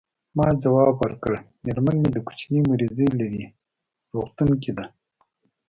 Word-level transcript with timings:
ما 0.37 0.47
ځواب 0.63 0.93
ورکړ: 0.99 1.33
میرمن 1.63 1.95
مې 2.01 2.09
د 2.13 2.17
کوچني 2.27 2.59
مریضي 2.69 3.07
لري، 3.19 3.43
روغتون 4.13 4.49
کې 4.61 4.71
ده. 4.77 4.85